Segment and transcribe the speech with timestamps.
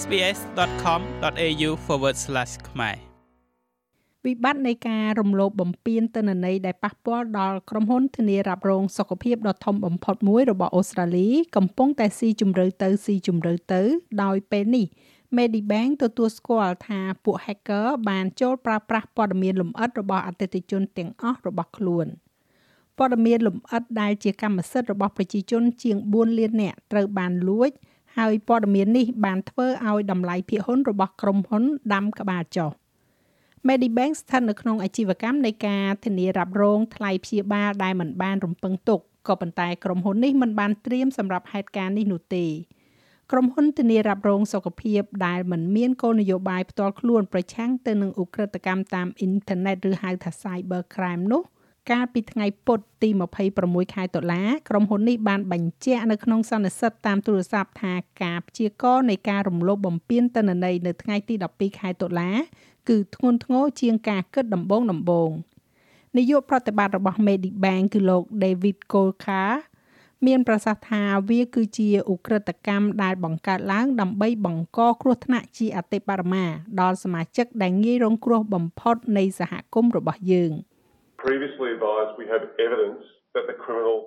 [0.00, 1.70] sbs.com.au/
[2.68, 2.96] ខ្មែរ
[4.24, 13.80] វិបត្តិនៃការរំលោភបំពានទិន្នន័យដែលប៉ះពាល់ដល់ក្រុមហ៊ុនធានារ៉ាប់រងសុខភាពដ៏ធំបំផុតមួយរបស់អូស្ត្រាលី កំពុងតែស៊ីជម្រៅទៅស៊ីជម្រៅទៅ
[14.22, 14.86] ដោយពេលនេះ
[15.36, 22.06] Medibank ទទួលស្គាល់ថាពួក hacker បានចូលប្រើប្រាស់ព័ត៌មានលម្អិតរបស់អតិថិជនទាំងអស់របស់ខ្លួន
[22.98, 27.70] ព័ត៌មានលម្អិតដែលជាកម្មសិទ្ធិរបស់ប្រជាជនជាង4លាននាក់ត្រូវបានលួច
[28.18, 32.70] ហើយព័ត៌មាននេះបានធ្វើឲ្យតម្លៃភាគហ៊ុនរបស់ក្រុមហ៊ុនដាំក្បាលចុះ។
[33.66, 42.46] Medibank ស្ថិតនៅក្នុងអាជីវកម្មនៃការធានារ៉ាប់រងថ្លៃព្យាបាលដែលមិនបានរំពឹងទុកក៏ប៉ុន្តែក្រុមហ៊ុននេះមិនបានត្រៀមសម្រាប់ហេតុការណ៍នេះនោះទេ
[43.32, 51.42] ក្រុមហ៊ុនធានារ៉ាប់រងសុខភាពដែលមិនមានគោលនយោបាយផ្ទាល់ខ្លួនប្រឆាំងទៅនឹងឧក្រិដ្ឋកម្មតាមអ៊ីនធឺណិតឬហៅថា Cyber Crime នោះ
[51.90, 53.08] កាលពីថ្ងៃពុធទី
[53.52, 62.30] 26ខែតុលាក្រុមហ៊ុននេះបានបញ្ជាក់នៅក្នុងសន្និសីទតាមទូរស័ព្ទថាការព្យាករណ៍នៃការរំលោភបំពានទិន្នន័យនៅថ្ងៃទី12ខែតុលា
[62.88, 65.30] គឺធ្ងន់ធ្ងរជាងការគិតដំបូងដំបូង
[66.16, 69.42] នាយកប្រតិបត្តិរបស់ Medibank គឺលោក David Kolka
[70.26, 76.44] មានប្រសាសន៍ថាវាគឺជាឧក្រិដ្ឋកម្មដែលបង្កើតឡើងដើម្បីបង្កគ្រោះថ្នាក់ជាអតិបរមា
[76.80, 80.52] ដល់សមាជិកដែលងាយរងគ្រោះបំផុតនៃសហគមន៍របស់យើង
[81.26, 83.02] Previously advised we have evidence
[83.34, 83.98] that the criminal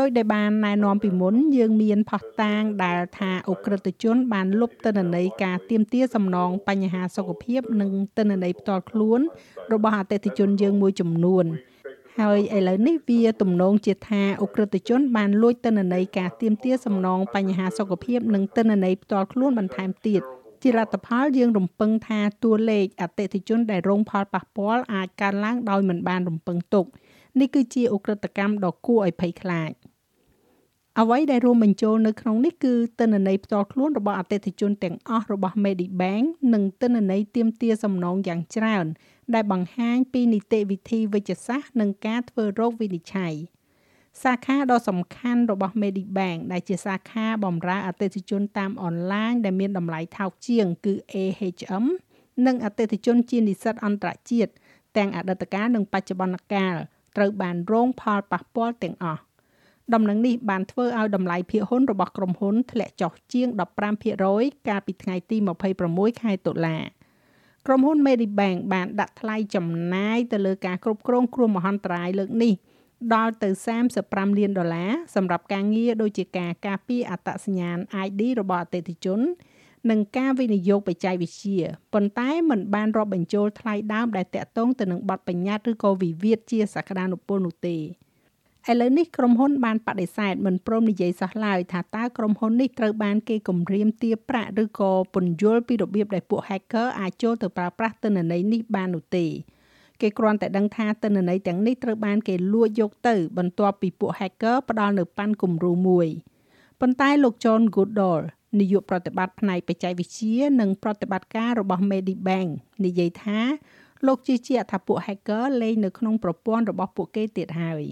[0.00, 9.20] ដោយដែលបានណែនាំពីមុនយើងមានផុសតាងដែលថាអ ுக ្រិតជន បានលុបទិន្នន័យការទៀមទាសំណងបញ្ហាសុខភាព និងទិន្នន័យផ្ទាល់ខ្លួន
[9.72, 11.44] របស់អតិថិជនយើងមួយចំនួន
[12.20, 20.22] ហើយឥឡូវនេះវាទំនងជាថាអ ுக ្រិតជន បានលួចទិន្នន័យការទៀមទាសំណងបញ្ហាសុខភាព និងទិន្នន័យផ្ទាល់ខ្លួនបន្ថែមទៀត
[20.66, 26.86] ជាលទ្ធផលយើងរំពឹងថាតួលេខអតិថិជនដែលរងផលប៉ះពាល់អាចកើនឡើងដោយមិនបានរំពឹងទុក
[27.40, 29.72] នេះគឺជាអ ுக ្រិតកម្មដ៏គួរឲ្យភ័យខ្លាច
[31.00, 38.86] អ្វីដែលរួមបញ្ចូលនៅក្នុងនេះគឺទិន្នន័យផ្ទាល់ខ្លួនរបស់អតិថិជនទាំងអស់របស់ Medibank និងទិន្នន័យទាមទារសំណងយ៉ាងច្រើន
[39.34, 43.34] ដែលបង្ហាញពីនីតិវិធីវិជ្ជសាស្ត្រនិងការធ្វើរោគវិនិច្ឆ័យ
[44.22, 51.84] សាខាដ៏សំខាន់របស់ Medibank ដែលជាសាខាបម្រើអតិថិជនតាមអនឡាញដែលមានតម្លៃថោកជាង គឺ AHM
[52.46, 54.52] និងអតិថិជនជានិស្សិតអន្តរជាតិ
[54.96, 56.74] ទាំងអតីតកាលនិងបច្ចុប្បន្នកាល
[57.16, 59.20] ត្រូវបានរងផលប៉ះពាល់ទាំងអស់
[59.94, 63.48] ដំណឹងនេះបានធ្វើឲ្យតម្លៃភាគហ៊ុនរបស់ក្រុមហ៊ុនធ្លាក់ចុះជាង
[64.08, 65.36] 15%កាលពីថ្ងៃទី
[65.80, 66.78] 26ខែតុលា
[67.66, 72.54] ក្រុមហ៊ុន Medibank បានដាក់ថ្លៃចំណាយទៅលើការគ្រប់គ្រងគ្រោះមហន្តរាយលើកនេះ
[73.14, 73.48] ដល់ទៅ
[73.92, 79.20] 35លានដុល្លារសម្រាប់ការងារដូចជាការការពារអត្តសញ្ញាណ ID របស់អតិថិជន
[79.90, 81.58] និងការវិនិយោគបច្ចេកវិទ្យា
[81.94, 87.76] ប៉ុន្តែมันបានរាប់បញ្ចូលថ្លៃដើមដែលតាក់ទងទៅនឹងបទបញ្ញត្តិឬក៏វិវាទជាសក្តានុពលនោះទេ
[88.70, 99.26] ឥឡូវនេះក្រុមហ៊ុនបានបដិសេធមិនព្រមនិយាយសោះឡើយថាតើក្រុមហ៊ុននេះត្រូវបានគេគំរាមទារប្រាក់ឬក៏ពន្យល់ពីរបៀបដែលពួក hacker អាចចូលទៅប្រើប្រាស់ទិន្នន័យនេះបាននោះទេ
[100.04, 106.08] គេគ្រាន់តែដឹងថាទិន្នន័យទាំងនេះត្រូវបានគេលួចយកទៅ បន្ទាប់ពីពួក hacker ផ្ដល់នៅប៉ាន់គំរូមួយ
[106.80, 108.22] ប៉ុន្តែលោក John Goodall
[108.60, 112.50] នាយកប្រតិបត្តិផ្នែកបច្ចេកវិទ្យានិងប្រតិបត្តិការរបស់ Medibank
[112.84, 113.40] និយាយថា
[114.06, 117.82] លោកជឿជាក់ថាពួក hacker លេងនៅក្នុងប្រព័ន្ធរបស់ពួកគេទៀតហើយ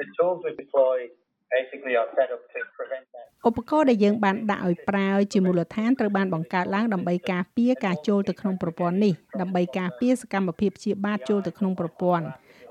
[0.00, 0.96] The tools we deploy
[1.56, 2.99] basically are set up to prevent that
[3.48, 12.24] ឧបករណ៍ដែលយើងបានដាក់ឲ្យប្រើជាមូលដ្ឋានត្រូវបានបង្កើតឡើងដើម្បីការពារការចូលទៅក្នុងប្រព័ន្ធនេះដើម្បីការពារសកម្មភាពព្យាបាទចូលទៅក្នុងប្រព័ន្ធ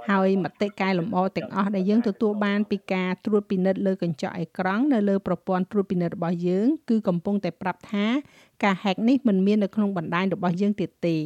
[0.09, 8.05] ហើយមតិកែលម្អទាំងអស់ដែលយើងទទួលបានពីការត្រួតពិនិត្យលើកញ្ចក់អេក្រង់នៅលើប្រព័ន្ធត្រួតពិនិត្យរបស់យើងគឺកំពុងតែប្រាប់ថា
[8.63, 11.17] ការ hack នេះមិនមាននៅក្នុងបណ្ដាញរបស់យើងទៀតទេ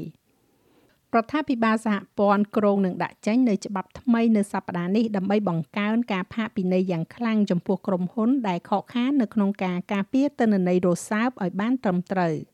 [1.16, 12.36] រដ្ឋាភិបាលសហព័ន្ធក្រុងនឹងដាក់ចេញនៅច្បាប់ថ្មីនៅសប្តាហ៍នេះដើម្បីបង្កើនការផាកពិន័យយ៉ាងខ្លាំងចំពោះក្រុមហ៊ុនដែលខកខាននៅក្នុងការការពារទិន្នន័យរសើបឲ្យបានត្រឹមត្រូវ។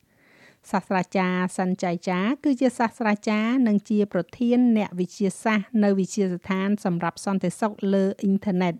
[0.70, 8.74] សាស្ត្រាចារ្យសិនចៃចាគឺជាសាស្ត្រាចារ្យនិងជាប្រធានអ្នកវិទ្យាសាស្ត្រនៅវិទ្យាស្ថានសម្រាប់សន្តិសុខលើអ៊ីនធឺណិត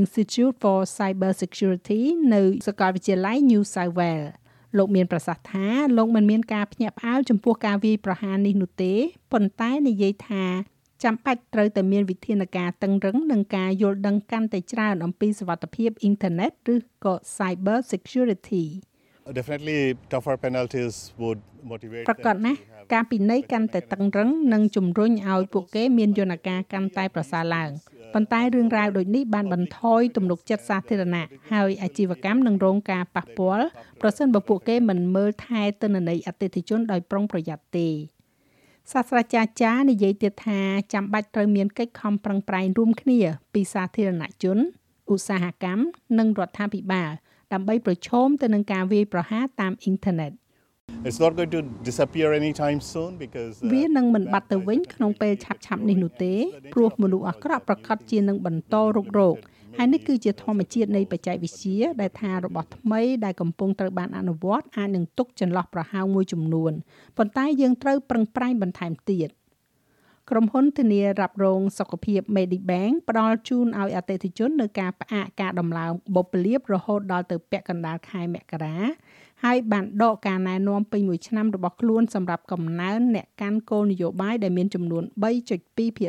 [0.00, 2.02] Institute for Cyber Security
[2.34, 4.30] នៅសាកលវិទ្យាល័យ New South Wales
[4.78, 5.66] លោកមានប្រសាសន៍ថា
[5.96, 8.92] លោកមិនមានការភ្ញាក់ផ្អើលចំពោះការវាយប្រហារនេះនោះទេ
[9.32, 10.44] ប៉ុន្តែនិយាយថា
[11.04, 18.64] ចាំបាច់ត្រូវតែមានវិធានការតឹងរឹងនិងការយល់ដឹងកាន់តែច្រើនអំពីសុវត្ថិភាពអ៊ីនធឺណិតឬក៏ Cyber Security
[19.38, 19.80] definitely
[20.12, 22.58] tougher penalties would motivate ប្រកបណាស់
[22.94, 27.70] ការពិន័យកាន់តែតឹងរឹងនិងជំរុញឲ្យពួកគេមានយន្តការកាន់តែប្រសើរឡើង
[28.14, 33.66] ប៉ុន្តែរឿងរ៉ាវដូចនេះបានបន្ថយទំនុកចិត្តសាធារណៈហើយអាជីវកម្មនឹងរងការប៉ះពាល់
[34.00, 37.88] ប្រសិនបើពួកគេមិនមើលថែទិន្នន័យអតិថិជនដោយប្រុងប្រយ័ត្នទេ
[38.92, 40.60] សាស្ត្រាចារ្យចានិយាយទៀតថា
[40.92, 43.18] ចាំបាច់ត្រូវមានកិច្ចខំប្រឹងប្រែងរួមគ្នា
[43.54, 44.58] ពីសាធារណជន
[45.12, 45.82] ឧស្សាហកម្ម
[46.18, 47.10] និងរដ្ឋាភិបាល
[47.52, 50.32] ដើម្បីប្រឈមទៅនឹងការវាយប្រហារតាមអ៊ីនធឺណិត
[51.06, 56.34] It's not going to disappear anytime soon because uh, វានឹងមិនបាត់ទៅវិញក្នុងពេលឆាប់ឆាប់ៗនេះនោះទេ
[56.74, 59.36] ព្រោះមនុស្សអាក្រក់ប្រកាសជានឹងបន្តរុករោគ
[59.76, 66.72] ហើយនេះគឺជាធម្មជាតិនៃបច្ចេកវិទ្យាដែលថារបស់ថ្មីដែលកំពុងត្រូវបានអនុវត្តអាចនឹងទុកចន្លោះប្រហោងមួយចំនួន
[67.16, 69.28] ប៉ុន្តែយើងត្រូវប្រឹងប្រែងបន្ថែមទៀត
[70.30, 78.76] ក្រុមហ៊ុនធានារ៉ាប់រងសុខភាព Medibank ផ្ដល់ជូនឲ្យអតិថិជននៅការផ្អាកការដំឡើងបុព្វលាភរហូតដល់ទៅពាក់កណ្ដាលខែមករា
[79.44, 85.04] ហើយបានដកការណែនាំពេញមួយឆ្នាំរបស់ខ្លួនសម្រាប់កំណើនអ្នកកាន់គោលនយោបាយដែលមានចំនួន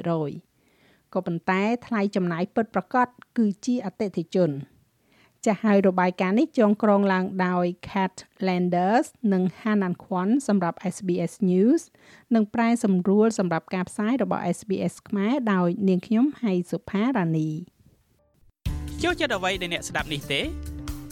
[0.03, 4.49] 3.2%ក៏ប៉ុន្តែថ្លៃចំណាយពិតប្រាកដគឺជាអតិថិជន
[5.45, 8.13] ចាស់ហើយរបាយការណ៍នេះចងក្រងឡើងដោយ Kat
[8.47, 11.81] Landers និង Hanan Kwan សម្រាប់ SBS News
[12.35, 17.49] និងប្រែសម្រួលសម្រាប់ការផ្សាយរបស់ SBS ខ្មែរដោយនាងខ្ញុំហៃសុផារ៉ានី
[19.03, 20.41] ចូលចិត្តអ្វីដែលអ្នកស្ដាប់នេះទេ